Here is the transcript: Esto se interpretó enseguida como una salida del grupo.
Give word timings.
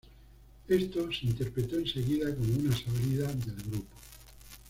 Esto 0.67 1.11
se 1.11 1.27
interpretó 1.27 1.75
enseguida 1.77 2.33
como 2.33 2.57
una 2.57 2.75
salida 2.75 3.27
del 3.31 3.53
grupo. 3.55 3.95